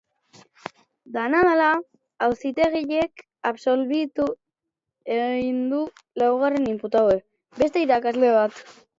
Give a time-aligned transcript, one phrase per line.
[1.15, 1.65] Dena dela,
[2.27, 4.25] auzitegiak absolbitu
[5.17, 5.81] egin du
[6.23, 7.19] laugarren inputatua,
[7.61, 8.63] beste irakasle bat.